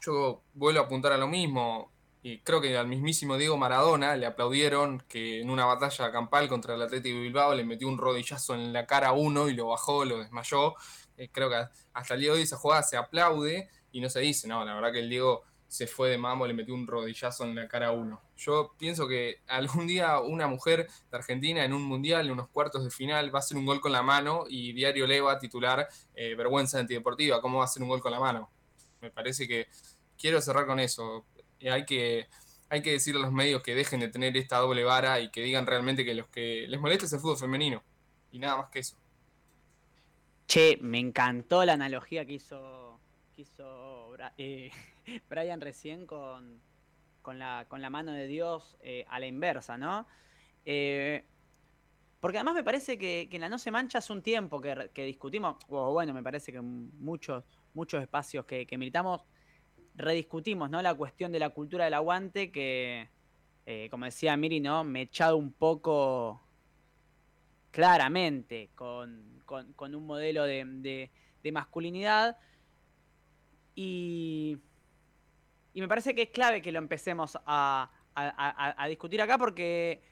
Yo 0.00 0.42
vuelvo 0.54 0.80
a 0.80 0.84
apuntar 0.84 1.12
a 1.12 1.18
lo 1.18 1.26
mismo 1.26 1.90
y 2.22 2.40
creo 2.40 2.60
que 2.60 2.76
al 2.76 2.86
mismísimo 2.86 3.36
Diego 3.36 3.56
Maradona 3.56 4.16
le 4.16 4.26
aplaudieron 4.26 5.02
que 5.08 5.40
en 5.40 5.50
una 5.50 5.64
batalla 5.64 6.10
campal 6.10 6.48
contra 6.48 6.74
el 6.74 6.82
Atlético 6.82 7.16
de 7.16 7.22
Bilbao 7.22 7.54
le 7.54 7.64
metió 7.64 7.88
un 7.88 7.98
rodillazo 7.98 8.54
en 8.54 8.72
la 8.72 8.86
cara 8.86 9.08
a 9.08 9.12
uno 9.12 9.48
y 9.48 9.54
lo 9.54 9.68
bajó, 9.68 10.04
lo 10.04 10.18
desmayó. 10.18 10.74
Eh, 11.16 11.28
creo 11.32 11.48
que 11.48 11.66
hasta 11.92 12.14
el 12.14 12.20
día 12.20 12.30
de 12.30 12.36
hoy 12.36 12.42
esa 12.42 12.56
jugada 12.56 12.82
se 12.82 12.96
aplaude 12.96 13.70
y 13.92 14.00
no 14.00 14.10
se 14.10 14.20
dice, 14.20 14.48
no, 14.48 14.64
la 14.64 14.74
verdad 14.74 14.92
que 14.92 14.98
el 15.00 15.08
Diego 15.08 15.44
se 15.68 15.86
fue 15.86 16.10
de 16.10 16.18
mambo, 16.18 16.46
le 16.46 16.54
metió 16.54 16.74
un 16.74 16.86
rodillazo 16.86 17.44
en 17.44 17.54
la 17.54 17.68
cara 17.68 17.88
a 17.88 17.92
uno. 17.92 18.20
Yo 18.36 18.74
pienso 18.78 19.08
que 19.08 19.40
algún 19.46 19.86
día 19.86 20.20
una 20.20 20.46
mujer 20.46 20.88
de 21.10 21.16
Argentina 21.16 21.64
en 21.64 21.72
un 21.72 21.82
mundial, 21.82 22.26
en 22.26 22.32
unos 22.32 22.48
cuartos 22.48 22.84
de 22.84 22.90
final, 22.90 23.34
va 23.34 23.38
a 23.38 23.40
hacer 23.40 23.56
un 23.56 23.66
gol 23.66 23.80
con 23.80 23.92
la 23.92 24.02
mano 24.02 24.44
y 24.48 24.72
Diario 24.72 25.06
Le 25.06 25.20
va 25.20 25.32
a 25.32 25.38
titular 25.38 25.88
eh, 26.14 26.34
vergüenza 26.34 26.78
antideportiva, 26.78 27.40
¿cómo 27.40 27.58
va 27.58 27.64
a 27.64 27.66
hacer 27.66 27.82
un 27.82 27.88
gol 27.88 28.00
con 28.00 28.12
la 28.12 28.20
mano? 28.20 28.50
Me 29.00 29.10
parece 29.10 29.46
que 29.46 29.68
quiero 30.16 30.40
cerrar 30.40 30.66
con 30.66 30.80
eso. 30.80 31.26
Eh, 31.60 31.70
hay 31.70 31.84
que, 31.84 32.28
hay 32.68 32.82
que 32.82 32.92
decirle 32.92 33.20
a 33.20 33.24
los 33.24 33.32
medios 33.32 33.62
que 33.62 33.74
dejen 33.74 34.00
de 34.00 34.08
tener 34.08 34.36
esta 34.36 34.58
doble 34.58 34.84
vara 34.84 35.20
y 35.20 35.30
que 35.30 35.42
digan 35.42 35.66
realmente 35.66 36.04
que 36.04 36.14
los 36.14 36.28
que 36.28 36.66
les 36.68 36.80
molesta 36.80 37.06
es 37.06 37.12
el 37.12 37.20
fútbol 37.20 37.38
femenino. 37.38 37.82
Y 38.30 38.38
nada 38.38 38.56
más 38.56 38.70
que 38.70 38.80
eso. 38.80 38.96
Che, 40.46 40.78
me 40.80 40.98
encantó 40.98 41.64
la 41.64 41.72
analogía 41.72 42.24
que 42.24 42.34
hizo, 42.34 43.00
que 43.34 43.42
hizo 43.42 44.16
eh, 44.38 44.70
Brian 45.28 45.60
recién 45.60 46.06
con, 46.06 46.60
con, 47.22 47.38
la, 47.38 47.66
con 47.68 47.80
la 47.80 47.90
mano 47.90 48.12
de 48.12 48.26
Dios 48.26 48.76
eh, 48.80 49.04
a 49.08 49.18
la 49.20 49.26
inversa, 49.26 49.78
¿no? 49.78 50.06
porque 52.20 52.38
además 52.38 52.54
me 52.54 52.64
parece 52.64 52.98
que, 52.98 53.28
en 53.30 53.40
la 53.40 53.48
No 53.48 53.56
se 53.56 53.70
mancha 53.70 53.98
hace 53.98 54.12
un 54.12 54.20
tiempo 54.20 54.60
que, 54.60 55.04
discutimos, 55.04 55.58
o 55.68 55.92
bueno, 55.92 56.12
me 56.12 56.24
parece 56.24 56.50
que 56.50 56.60
muchos, 56.60 57.44
muchos 57.72 58.02
espacios 58.02 58.44
que, 58.46 58.66
militamos 58.72 59.22
rediscutimos, 59.94 60.68
¿no? 60.68 60.82
La 60.82 60.94
cuestión 60.94 61.30
de 61.30 61.38
la 61.38 61.50
cultura 61.50 61.84
del 61.84 61.94
aguante 61.94 62.50
que, 62.50 63.08
eh, 63.64 63.88
como 63.92 64.06
decía 64.06 64.36
Miri, 64.36 64.58
¿no? 64.58 64.82
Me 64.82 65.00
he 65.00 65.02
echado 65.04 65.36
un 65.36 65.52
poco 65.52 66.42
claramente 67.70 68.70
con, 68.74 69.42
un 69.78 70.06
modelo 70.06 70.44
de, 70.44 71.10
masculinidad 71.52 72.38
y, 73.76 74.58
y, 75.76 75.80
me 75.80 75.88
parece 75.88 76.14
que 76.14 76.22
es 76.22 76.30
clave 76.30 76.62
que 76.62 76.72
lo 76.72 76.78
empecemos 76.78 77.38
a, 77.46 77.90
discutir 78.88 79.20
acá 79.20 79.36
porque 79.36 80.02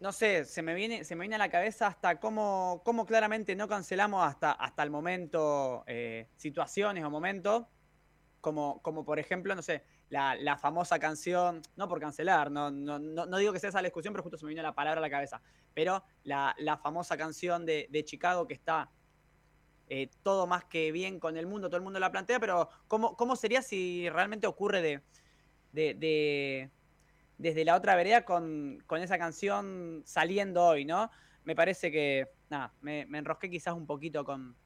no 0.00 0.12
sé, 0.12 0.44
se 0.44 0.62
me 0.62 0.74
viene, 0.74 1.04
se 1.04 1.14
me 1.14 1.22
viene 1.22 1.36
a 1.36 1.38
la 1.38 1.48
cabeza 1.48 1.86
hasta 1.86 2.18
cómo, 2.18 2.82
cómo 2.84 3.06
claramente 3.06 3.54
no 3.54 3.68
cancelamos 3.68 4.24
hasta, 4.24 4.52
hasta 4.52 4.82
el 4.82 4.90
momento 4.90 5.84
eh, 5.86 6.28
situaciones 6.36 7.04
o 7.04 7.10
momentos 7.10 7.66
como, 8.42 8.82
como 8.82 9.04
por 9.04 9.18
ejemplo, 9.18 9.54
no 9.54 9.62
sé, 9.62 9.84
la, 10.10 10.58
famosa 10.58 10.98
canción, 10.98 11.62
no 11.76 11.88
por 11.88 12.00
cancelar, 12.00 12.50
no, 12.50 12.70
no, 12.70 12.98
no, 12.98 13.36
digo 13.38 13.52
que 13.52 13.60
sea 13.60 13.70
esa 13.70 13.80
la 13.80 13.86
discusión, 13.86 14.12
pero 14.12 14.22
justo 14.22 14.36
se 14.36 14.44
me 14.44 14.50
vino 14.50 14.62
la 14.62 14.74
palabra 14.74 14.98
a 14.98 15.00
la 15.00 15.08
cabeza, 15.08 15.40
pero 15.72 16.04
la, 16.24 16.54
famosa 16.82 17.16
canción 17.16 17.64
de, 17.64 18.02
Chicago 18.04 18.46
que 18.46 18.54
está 18.54 18.90
eh, 19.94 20.08
todo 20.22 20.46
más 20.46 20.64
que 20.64 20.90
bien 20.90 21.20
con 21.20 21.36
el 21.36 21.46
mundo, 21.46 21.68
todo 21.68 21.76
el 21.76 21.82
mundo 21.82 22.00
la 22.00 22.10
plantea, 22.10 22.40
pero 22.40 22.70
¿cómo, 22.88 23.14
cómo 23.14 23.36
sería 23.36 23.60
si 23.60 24.08
realmente 24.08 24.46
ocurre 24.46 24.80
de, 24.80 25.02
de, 25.72 26.70
desde 27.36 27.62
la 27.66 27.76
otra 27.76 27.94
vereda 27.94 28.24
con, 28.24 28.82
esa 29.02 29.18
canción 29.18 30.00
saliendo 30.06 30.64
hoy, 30.64 30.86
¿no? 30.86 31.10
Me 31.44 31.54
parece 31.54 31.92
que, 31.92 32.30
nada, 32.48 32.72
me, 32.80 33.04
me 33.04 33.18
enrosqué 33.18 33.50
quizás 33.50 33.74
un 33.74 33.84
poquito 33.84 34.24
con, 34.24 34.56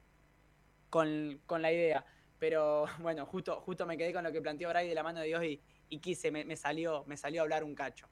con, 0.89 1.41
con 1.45 1.61
la 1.61 1.73
idea. 1.73 2.05
Pero 2.39 2.85
bueno, 2.99 3.25
justo, 3.25 3.59
justo 3.59 3.85
me 3.85 3.97
quedé 3.97 4.13
con 4.13 4.23
lo 4.23 4.31
que 4.31 4.41
planteó 4.41 4.69
Bray 4.69 4.87
de 4.87 4.95
la 4.95 5.03
mano 5.03 5.19
de 5.19 5.27
Dios 5.27 5.43
y, 5.43 5.99
quise, 5.99 6.31
me, 6.31 6.55
salió, 6.55 7.03
me 7.05 7.17
salió 7.17 7.41
a 7.41 7.43
hablar 7.43 7.65
un 7.65 7.75
cacho. 7.75 8.07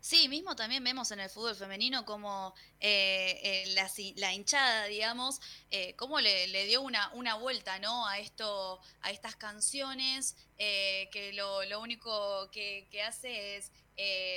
Sí, 0.00 0.28
mismo 0.28 0.54
también 0.54 0.84
vemos 0.84 1.10
en 1.10 1.20
el 1.20 1.28
fútbol 1.28 1.56
femenino 1.56 2.04
como 2.04 2.54
eh, 2.80 3.64
eh, 3.66 4.14
la, 4.16 4.32
hinchada, 4.32 4.84
digamos, 4.84 5.40
eh, 5.70 5.94
cómo 5.96 6.20
le, 6.20 6.66
dio 6.66 6.82
una, 6.82 7.10
una 7.14 7.34
vuelta 7.34 7.78
¿no? 7.80 8.06
a, 8.06 8.18
esto, 8.18 8.80
a 9.02 9.10
estas 9.10 9.34
canciones, 9.36 10.36
que 10.56 11.32
lo, 11.34 11.80
único 11.80 12.48
que, 12.50 12.86
hace 13.06 13.56
es 13.56 13.72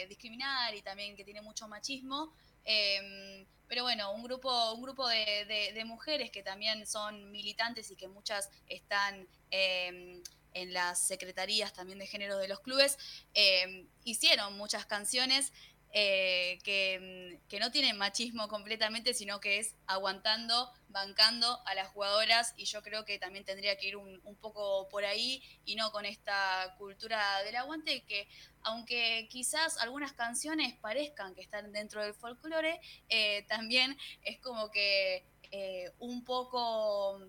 discriminar 0.10 0.74
y 0.74 0.82
también 0.82 1.16
que 1.16 1.24
tiene 1.24 1.42
mucho 1.42 1.68
machismo. 1.68 2.34
Em, 2.66 3.46
pero 3.68 3.84
bueno, 3.84 4.12
un 4.12 4.24
grupo, 4.24 4.74
un 4.74 4.82
grupo 4.82 5.08
de, 5.08 5.84
mujeres 5.86 6.32
que 6.32 6.44
también 6.44 6.86
son 6.88 7.32
militantes 7.32 7.90
y 7.92 7.96
que 7.96 8.08
muchas 8.08 8.50
están 8.68 9.28
em, 9.52 10.22
en 10.54 10.74
las 10.74 11.00
secretarías 11.06 11.74
también 11.74 12.00
de 12.00 12.08
género 12.08 12.38
de 12.38 12.48
los 12.48 12.60
clubes, 12.60 12.98
em, 13.34 13.88
hicieron 14.04 14.58
muchas 14.58 14.86
canciones 14.86 15.52
eh, 15.94 16.58
mm, 17.02 17.48
que, 17.50 17.60
no 17.60 17.72
tienen 17.72 17.98
machismo 17.98 18.48
completamente, 18.48 19.14
sino 19.14 19.40
que 19.42 19.60
es 19.60 19.76
aguantando, 19.88 20.72
bancando 20.88 21.60
a 21.66 21.76
las 21.76 21.90
jugadoras 21.90 22.54
y 22.58 22.66
yo 22.66 22.82
creo 22.82 23.04
que 23.04 23.20
también 23.20 23.44
tendría 23.44 23.78
que 23.78 23.88
ir 23.90 23.98
un, 23.98 24.22
poco 24.40 24.88
por 24.90 25.06
ahí 25.06 25.44
y 25.66 25.76
no 25.76 25.92
con 25.92 26.06
esta 26.06 26.76
cultura 26.78 27.44
del 27.44 27.56
aguante 27.58 28.04
que 28.06 28.28
aunque 28.64 29.28
quizás 29.30 29.78
algunas 29.78 30.14
canciones 30.14 30.74
parezcan 30.80 31.36
que 31.36 31.42
están 31.42 31.72
dentro 31.72 32.02
del 32.02 32.14
folclore, 32.14 32.80
eh, 33.10 33.44
también 33.48 33.98
es 34.24 34.40
como 34.40 34.72
que 34.72 35.26
eh, 35.52 35.92
un 36.00 36.24
poco... 36.24 37.22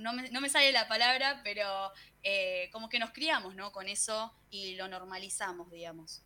No 0.00 0.12
me, 0.12 0.30
no 0.30 0.40
me, 0.40 0.48
sale 0.48 0.72
la 0.72 0.88
palabra, 0.88 1.40
pero 1.44 1.92
como 2.72 2.88
que 2.88 2.98
nos 2.98 3.10
criamos 3.10 3.54
¿no? 3.54 3.72
con 3.72 3.88
eso 3.88 4.32
y 4.50 4.74
lo 4.76 4.88
normalizamos, 4.88 5.70
digamos. 5.70 6.22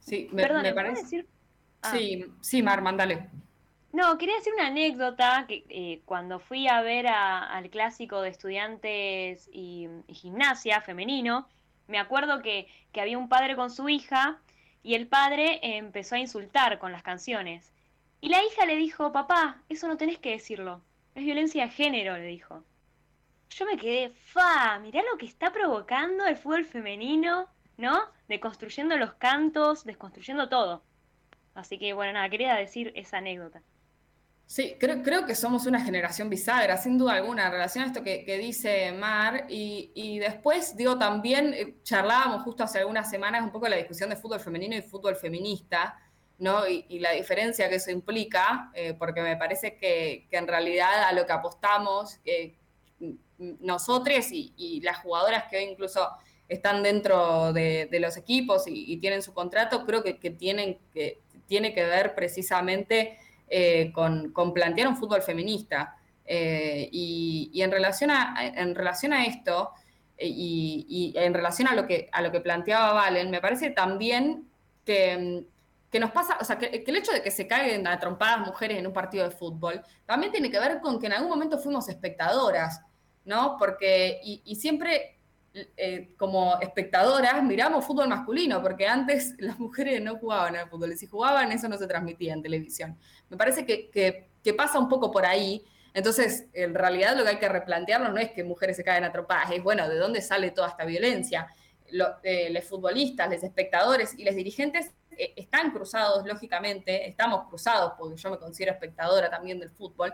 Sí, 0.00 0.28
me, 0.32 0.46
parece. 0.74 1.02
Decir? 1.02 1.28
Ah. 1.82 1.92
Sí, 1.92 2.24
sí, 2.40 2.62
Mar, 2.62 2.80
mándale. 2.80 3.28
No, 3.92 4.18
quería 4.18 4.36
decir 4.36 4.52
una 4.52 4.66
anécdota 4.66 5.46
que 5.48 5.64
eh, 5.68 6.02
cuando 6.04 6.40
fui 6.40 6.68
a 6.68 6.82
ver 6.82 7.06
al 7.06 7.70
clásico 7.70 8.20
de 8.20 8.28
estudiantes 8.28 9.48
y, 9.50 9.88
gimnasia 10.08 10.80
femenino, 10.82 11.48
me 11.86 11.98
acuerdo 11.98 12.42
que, 12.42 12.68
había 12.94 13.16
un 13.16 13.28
padre 13.28 13.54
con 13.54 13.70
su 13.70 13.88
hija 13.88 14.40
y 14.82 14.94
el 14.94 15.06
padre 15.06 15.60
empezó 15.62 16.16
a 16.16 16.18
insultar 16.18 16.80
con 16.80 16.90
las 16.90 17.02
canciones. 17.02 17.72
Y 18.20 18.28
la 18.28 18.42
hija 18.42 18.66
le 18.66 18.74
dijo, 18.74 19.12
papá, 19.12 19.62
eso 19.68 19.86
no 19.86 19.96
tenés 19.96 20.18
que 20.18 20.30
decirlo, 20.30 20.82
es 21.18 21.24
violencia 21.24 21.64
de 21.64 21.70
género, 21.70 22.16
le 22.16 22.24
dijo. 22.24 22.64
Yo 23.50 23.66
me 23.66 23.76
quedé, 23.76 24.10
fa, 24.10 24.78
mirá 24.78 25.02
lo 25.10 25.18
que 25.18 25.26
está 25.26 25.52
provocando 25.52 26.26
el 26.26 26.36
fútbol 26.36 26.64
femenino 26.64 27.48
¿no? 27.78 28.00
Deconstruyendo 28.28 28.96
los 28.98 29.14
cantos, 29.14 29.84
desconstruyendo 29.84 30.48
todo. 30.50 30.82
Así 31.54 31.78
que 31.78 31.94
bueno, 31.94 32.12
nada, 32.12 32.28
quería 32.28 32.54
decir 32.54 32.92
esa 32.94 33.18
anécdota. 33.18 33.62
Sí, 34.46 34.76
creo, 34.80 35.02
creo 35.02 35.26
que 35.26 35.34
somos 35.34 35.66
una 35.66 35.80
generación 35.80 36.30
bisagra, 36.30 36.76
sin 36.78 36.96
duda 36.96 37.14
alguna, 37.14 37.46
en 37.46 37.52
relación 37.52 37.84
a 37.84 37.86
esto 37.88 38.02
que, 38.02 38.38
dice 38.38 38.92
Mar. 38.92 39.46
Y, 39.48 40.18
después, 40.18 40.76
digo, 40.76 40.98
también 40.98 41.52
eh, 41.54 41.76
charlábamos 41.82 42.42
justo 42.42 42.64
hace 42.64 42.78
algunas 42.78 43.10
semanas 43.10 43.42
un 43.42 43.52
poco 43.52 43.68
la 43.68 43.76
discusión 43.76 44.10
de 44.10 44.16
fútbol 44.16 44.40
femenino 44.40 44.74
y 44.74 44.82
fútbol 44.82 45.16
feminista, 45.16 45.98
Y, 46.40 47.00
la 47.00 47.12
diferencia 47.12 47.68
que 47.68 47.76
eso 47.76 47.90
implica, 47.90 48.70
eh, 48.74 48.94
porque 48.94 49.22
me 49.22 49.36
parece 49.36 49.76
que, 49.76 50.28
en 50.30 50.46
realidad 50.46 51.02
a 51.02 51.12
lo 51.12 51.26
que 51.26 51.32
apostamos 51.32 52.20
eh, 52.24 52.54
y, 53.00 54.52
y, 54.56 54.80
las 54.82 54.98
jugadoras 54.98 55.44
que 55.50 55.56
hoy 55.56 55.64
incluso 55.64 56.08
están 56.48 56.82
dentro 56.82 57.52
de, 57.52 57.88
los 58.00 58.16
equipos 58.16 58.64
y, 58.66 58.96
tienen 58.98 59.22
su 59.22 59.34
contrato, 59.34 59.84
creo 59.84 60.02
que, 60.02 60.14
tienen, 60.14 60.78
tiene 61.46 61.74
que 61.74 61.84
ver 61.84 62.14
precisamente 62.14 63.18
eh, 63.48 63.90
con, 63.92 64.32
plantear 64.54 64.88
un 64.88 64.96
fútbol 64.96 65.22
feminista. 65.22 65.96
Eh, 66.24 66.88
y, 66.92 67.60
en, 67.60 67.70
relación 67.72 68.10
a, 68.10 68.34
en 68.38 68.74
relación 68.74 69.12
a 69.12 69.26
esto, 69.26 69.72
y, 70.20 71.12
en 71.16 71.34
relación 71.34 71.68
a 71.68 71.74
lo, 71.74 71.86
que, 71.86 72.08
a 72.12 72.22
lo 72.22 72.30
que 72.30 72.40
planteaba 72.40 72.92
Valen, 72.92 73.30
me 73.30 73.40
parece 73.40 73.70
también 73.70 74.48
que, 74.84 75.44
nos 75.92 76.10
pasa, 76.10 76.36
o 76.40 76.44
sea, 76.44 76.58
que, 76.58 76.84
el 76.86 76.96
hecho 76.96 77.12
de 77.12 77.22
que 77.22 77.30
se 77.30 77.46
caigan 77.46 77.86
a 77.86 78.36
mujeres 78.38 78.78
en 78.78 78.86
un 78.86 78.92
partido 78.92 79.24
de 79.24 79.34
fútbol, 79.34 79.82
también 80.04 80.32
tiene 80.32 80.50
que 80.50 80.58
ver 80.58 80.80
con 80.80 80.98
que 80.98 81.06
en 81.06 81.14
algún 81.14 81.30
momento 81.30 81.58
fuimos 81.58 81.88
espectadoras, 81.88 82.82
¿no? 83.24 83.56
Porque, 83.58 84.20
y 84.22 84.54
siempre 84.56 85.18
eh, 85.76 86.14
como 86.16 86.60
espectadoras 86.60 87.42
miramos 87.42 87.84
fútbol 87.84 88.08
masculino, 88.08 88.62
porque 88.62 88.86
antes 88.86 89.34
las 89.38 89.58
mujeres 89.58 90.00
no 90.02 90.16
jugaban 90.16 90.56
al 90.56 90.68
fútbol, 90.68 90.92
y 90.92 90.96
si 90.96 91.06
jugaban 91.06 91.50
eso 91.52 91.68
no 91.68 91.78
se 91.78 91.86
transmitía 91.86 92.34
en 92.34 92.42
televisión. 92.42 92.98
Me 93.28 93.36
parece 93.36 93.64
que, 93.64 94.28
pasa 94.56 94.78
un 94.78 94.88
poco 94.88 95.10
por 95.10 95.26
ahí. 95.26 95.62
Entonces, 95.92 96.46
en 96.54 96.74
realidad 96.74 97.16
lo 97.16 97.22
que 97.22 97.30
hay 97.30 97.38
que 97.38 97.48
replantearlo 97.48 98.10
no 98.10 98.18
es 98.18 98.30
que 98.30 98.44
mujeres 98.44 98.76
se 98.76 98.84
caen 98.84 99.04
atropadas, 99.04 99.50
es 99.50 99.62
bueno, 99.62 99.88
¿de 99.88 99.96
dónde 99.96 100.22
sale 100.22 100.50
toda 100.52 100.68
esta 100.68 100.84
violencia? 100.84 101.48
Eh, 102.22 102.50
los 102.52 102.64
futbolistas, 102.64 103.30
los 103.30 103.42
espectadores 103.42 104.14
y 104.18 104.24
los 104.24 104.34
dirigentes 104.34 104.92
eh, 105.16 105.32
están 105.36 105.70
cruzados, 105.70 106.26
lógicamente, 106.26 107.08
estamos 107.08 107.48
cruzados, 107.48 107.94
porque 107.98 108.16
yo 108.16 108.30
me 108.30 108.38
considero 108.38 108.72
espectadora 108.72 109.30
también 109.30 109.58
del 109.58 109.70
fútbol, 109.70 110.12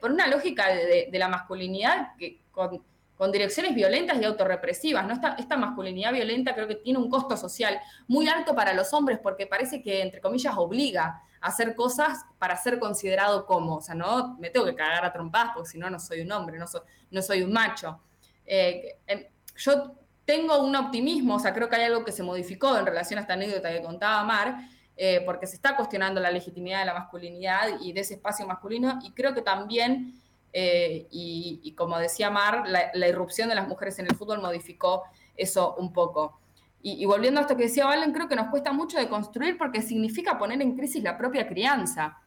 por 0.00 0.10
una 0.10 0.26
lógica 0.26 0.68
de, 0.68 1.08
la 1.12 1.28
masculinidad 1.28 2.16
que 2.16 2.40
con, 2.50 2.82
con 3.22 3.30
direcciones 3.30 3.74
violentas 3.74 4.20
y 4.20 4.24
autorrepresivas. 4.24 5.06
¿no? 5.06 5.14
Esta, 5.14 5.36
esta 5.38 5.56
masculinidad 5.56 6.12
violenta 6.12 6.56
creo 6.56 6.66
que 6.66 6.74
tiene 6.74 6.98
un 6.98 7.08
costo 7.08 7.36
social 7.36 7.80
muy 8.08 8.26
alto 8.26 8.52
para 8.52 8.72
los 8.72 8.92
hombres 8.92 9.20
porque 9.22 9.46
parece 9.46 9.80
que, 9.80 10.02
entre 10.02 10.20
comillas, 10.20 10.54
obliga 10.56 11.22
a 11.40 11.46
hacer 11.46 11.76
cosas 11.76 12.24
para 12.40 12.56
ser 12.56 12.80
considerado 12.80 13.46
como. 13.46 13.76
O 13.76 13.80
sea, 13.80 13.94
no 13.94 14.36
me 14.38 14.50
tengo 14.50 14.66
que 14.66 14.74
cagar 14.74 15.04
a 15.04 15.12
trompadas 15.12 15.52
porque 15.54 15.70
si 15.70 15.78
no, 15.78 15.88
no 15.88 16.00
soy 16.00 16.22
un 16.22 16.32
hombre, 16.32 16.58
no, 16.58 17.22
soy 17.22 17.42
un 17.42 17.52
macho. 17.52 18.00
Eh, 18.44 18.96
em, 19.06 19.24
yo 19.54 19.94
tengo 20.24 20.62
un 20.62 20.74
optimismo, 20.76 21.36
o 21.36 21.38
sea, 21.38 21.52
creo 21.52 21.68
que 21.68 21.76
hay 21.76 21.84
algo 21.84 22.04
que 22.04 22.12
se 22.12 22.22
modificó 22.22 22.76
en 22.78 22.86
relación 22.86 23.18
a 23.18 23.22
esta 23.22 23.34
anécdota 23.34 23.70
que 23.72 23.82
contaba 23.82 24.22
Mar, 24.24 24.68
eh, 24.96 25.22
porque 25.24 25.46
se 25.46 25.56
está 25.56 25.74
cuestionando 25.76 26.20
la 26.20 26.30
legitimidad 26.30 26.80
de 26.80 26.86
la 26.86 26.94
masculinidad 26.94 27.80
y 27.80 27.92
de 27.92 28.00
ese 28.00 28.14
espacio 28.14 28.46
masculino, 28.46 28.98
y 29.02 29.12
creo 29.12 29.34
que 29.34 29.42
también 29.42 30.22
eh, 30.52 31.06
y, 31.10 31.74
como 31.76 31.98
decía 31.98 32.30
Mar, 32.30 32.64
la, 32.66 33.08
irrupción 33.08 33.48
de 33.48 33.54
las 33.54 33.66
mujeres 33.66 33.98
en 33.98 34.06
el 34.06 34.14
fútbol 34.14 34.40
modificó 34.40 35.04
eso 35.36 35.74
un 35.76 35.92
poco. 35.92 36.40
Y, 36.82 37.04
volviendo 37.06 37.40
a 37.40 37.42
esto 37.42 37.56
que 37.56 37.64
decía 37.64 37.86
Valen, 37.86 38.12
creo 38.12 38.28
que 38.28 38.36
nos 38.36 38.48
cuesta 38.48 38.72
mucho 38.72 38.98
de 38.98 39.08
construir 39.08 39.56
porque 39.56 39.82
significa 39.82 40.36
poner 40.36 40.60
en 40.60 40.76
crisis 40.76 41.02
la 41.02 41.16
propia 41.16 41.46
crianza. 41.46 42.18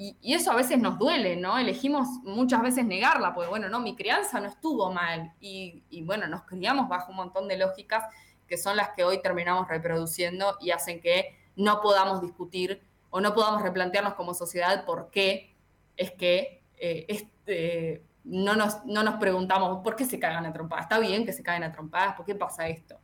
Y, 0.00 0.16
eso 0.32 0.52
a 0.52 0.54
veces 0.54 0.78
nos 0.78 0.96
duele, 0.96 1.34
¿no? 1.34 1.58
Elegimos 1.58 2.06
muchas 2.22 2.62
veces 2.62 2.84
negarla, 2.84 3.34
porque 3.34 3.50
bueno, 3.50 3.68
no, 3.68 3.80
mi 3.80 3.96
crianza 3.96 4.38
no 4.38 4.46
estuvo 4.46 4.92
mal. 4.92 5.32
Y, 5.40 5.82
bueno, 6.04 6.28
nos 6.28 6.42
criamos 6.42 6.88
bajo 6.88 7.10
un 7.10 7.16
montón 7.16 7.48
de 7.48 7.58
lógicas 7.58 8.04
que 8.46 8.56
son 8.56 8.76
las 8.76 8.90
que 8.90 9.02
hoy 9.02 9.20
terminamos 9.20 9.66
reproduciendo 9.66 10.56
y 10.60 10.70
hacen 10.70 11.00
que 11.00 11.36
no 11.56 11.80
podamos 11.80 12.22
discutir 12.22 12.80
o 13.10 13.20
no 13.20 13.34
podamos 13.34 13.60
replantearnos 13.60 14.14
como 14.14 14.34
sociedad 14.34 14.84
por 14.84 15.10
qué 15.10 15.56
es 15.96 16.12
que 16.12 16.62
eh, 16.76 17.04
este, 17.08 18.04
no, 18.22 18.54
nos, 18.54 18.84
no, 18.84 19.02
nos, 19.02 19.16
preguntamos 19.16 19.82
por 19.82 19.96
qué 19.96 20.04
se 20.04 20.20
cagan 20.20 20.46
a 20.46 20.52
trompadas. 20.52 20.84
Está 20.84 21.00
bien 21.00 21.26
que 21.26 21.32
se 21.32 21.42
caen 21.42 21.64
a 21.64 21.72
trompadas, 21.72 22.14
¿por 22.14 22.24
qué 22.24 22.36
pasa 22.36 22.68
esto? 22.68 23.00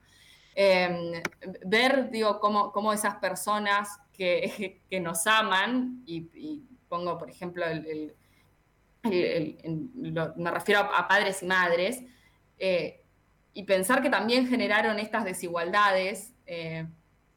Em, 0.54 1.20
ver, 1.66 2.08
digo, 2.10 2.38
cómo, 2.38 2.70
cómo, 2.70 2.92
esas 2.92 3.16
personas 3.16 3.98
que, 4.12 4.80
que 4.88 5.00
nos 5.00 5.26
aman, 5.26 6.04
y, 6.06 6.62
por 7.18 7.30
ejemplo, 7.30 7.64
me 9.02 10.50
refiero 10.50 10.80
a, 10.80 11.08
padres 11.08 11.42
y 11.42 11.46
madres, 11.46 12.02
eh, 12.58 13.02
y 13.52 13.64
pensar 13.64 14.02
que 14.02 14.10
también 14.10 14.48
generaron 14.48 14.98
estas 14.98 15.24
desigualdades 15.24 16.32
eh, 16.46 16.86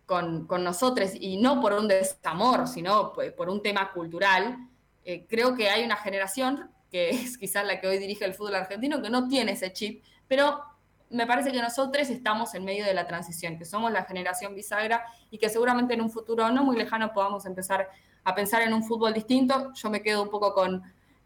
con, 0.06 0.48
con, 0.48 0.64
nosotros, 0.64 1.12
y 1.14 1.38
no 1.38 1.62
por 1.62 1.74
un 1.74 1.88
desamor, 1.88 2.68
sino 2.68 3.14
por 3.14 3.50
un 3.50 3.62
tema 3.62 3.92
cultural, 3.92 4.58
eh, 5.04 5.26
creo 5.28 5.56
que 5.56 5.70
hay 5.70 5.84
una 5.84 5.96
generación, 5.98 6.70
que 6.92 7.10
es 7.12 7.38
quizás 7.38 7.66
la 7.66 7.80
que 7.80 7.88
hoy 7.88 7.98
dirige 7.98 8.26
el 8.26 8.34
fútbol 8.34 8.56
argentino, 8.56 9.02
que 9.02 9.10
no 9.10 9.28
tiene 9.28 9.54
ese 9.54 9.74
chip, 9.74 10.04
pero 10.28 10.62
me 11.10 11.26
parece 11.26 11.52
que 11.52 11.62
nosotros 11.62 12.10
estamos 12.10 12.54
en 12.54 12.66
medio 12.66 12.86
de 12.86 12.94
la 12.94 13.08
transición, 13.08 13.58
que 13.58 13.66
somos 13.66 13.92
la 13.92 14.04
generación 14.04 14.54
bisagra 14.54 15.06
y 15.32 15.38
que 15.38 15.50
seguramente 15.50 15.94
en 15.94 16.02
un 16.02 16.10
futuro 16.10 16.50
no 16.52 16.64
muy 16.64 16.78
lejano 16.78 17.14
podamos 17.14 17.46
empezar 17.46 17.88
a 18.28 18.36
pensar 18.36 18.62
en 18.62 18.74
un 18.74 18.84
fútbol 18.84 19.14
distinto. 19.14 19.72
Yo 19.74 19.90
me 19.90 20.02
quedo 20.02 20.22
un 20.22 20.30
poco 20.30 20.54
con, 20.54 20.84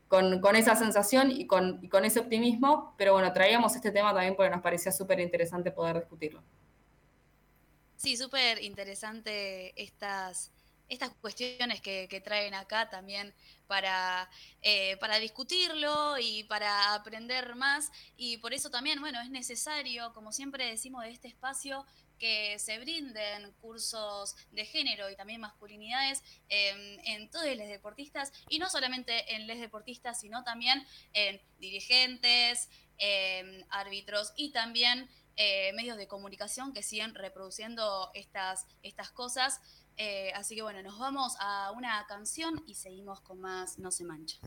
con, 0.08 0.56
esa 0.56 0.76
sensación 0.76 1.32
y 1.32 1.48
con, 1.48 1.88
con 1.88 2.06
ese 2.06 2.20
optimismo, 2.20 2.94
pero 2.96 3.14
bueno, 3.14 3.34
traíamos 3.34 3.76
este 3.76 3.90
tema 3.90 4.14
también 4.14 4.36
porque 4.36 4.52
nos 4.52 4.62
parecía 4.62 4.92
súper 4.92 5.20
interesante 5.20 5.72
poder 5.72 5.96
discutirlo. 5.96 6.44
Sí, 7.96 8.16
súper 8.16 8.62
interesante 8.62 9.74
estas 9.82 10.52
estas 10.90 11.10
cuestiones 11.22 11.80
que, 11.80 12.22
traen 12.24 12.54
acá 12.54 12.90
también 12.90 13.34
para, 13.66 14.30
eh, 14.62 14.98
para 14.98 15.20
discutirlo 15.20 16.18
y 16.20 16.44
para 16.44 16.94
aprender 16.94 17.56
más. 17.56 17.90
Y 18.18 18.40
por 18.40 18.54
eso 18.54 18.70
también, 18.70 19.00
bueno, 19.00 19.22
es 19.22 19.30
necesario, 19.30 20.12
como 20.14 20.34
siempre 20.34 20.66
decimos 20.66 21.04
de 21.06 21.12
este 21.12 21.30
espacio, 21.30 21.86
que 22.22 22.60
se 22.60 22.78
brinden 22.78 23.52
cursos 23.54 24.36
de 24.52 24.64
género 24.66 25.10
y 25.10 25.16
también 25.16 25.42
masculinidades 25.42 26.22
en 26.50 27.32
todos 27.32 27.48
los 27.58 27.68
deportistas, 27.68 28.32
y 28.48 28.60
no 28.60 28.70
solamente 28.70 29.36
en 29.36 29.48
los 29.48 29.60
deportistas, 29.60 30.20
sino 30.20 30.44
también 30.44 30.86
en 31.14 31.42
dirigentes, 31.58 32.70
en 33.00 33.66
árbitros 33.72 34.34
y 34.36 34.52
también 34.52 35.10
eh, 35.36 35.74
medios 35.74 35.98
de 35.98 36.08
comunicación 36.08 36.74
que 36.74 36.84
siguen 36.84 37.16
reproduciendo 37.16 38.12
estas, 38.14 38.68
estas 38.84 39.10
cosas. 39.12 39.60
Eh, 39.98 40.32
así 40.36 40.56
que 40.56 40.62
bueno, 40.62 40.84
nos 40.84 41.00
vamos 41.00 41.34
a 41.40 41.72
una 41.72 42.06
canción 42.08 42.64
y 42.68 42.76
seguimos 42.76 43.22
con 43.22 43.42
más 43.42 43.80
No 43.80 43.92
se 43.92 44.04
mancha. 44.04 44.38